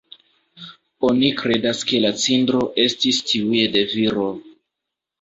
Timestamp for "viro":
3.97-4.31